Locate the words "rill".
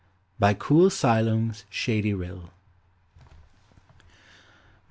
2.15-2.49